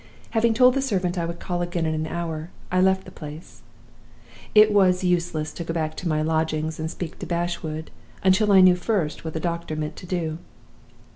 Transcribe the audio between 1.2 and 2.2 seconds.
would call again in an